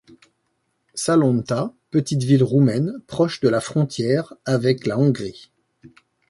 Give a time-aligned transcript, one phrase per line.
[0.95, 5.51] Salonta, petite ville roumaine proche de la frontière avec la Hongrie.